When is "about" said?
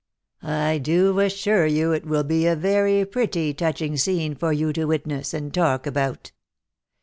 5.85-6.31